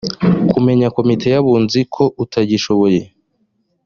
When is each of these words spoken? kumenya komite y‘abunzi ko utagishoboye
kumenya 0.51 0.87
komite 0.95 1.27
y‘abunzi 1.33 1.79
ko 1.93 2.03
utagishoboye 2.23 3.01